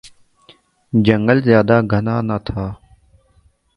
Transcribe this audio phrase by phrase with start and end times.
[0.93, 2.65] جنگل زیادہ گھنا نہ تھا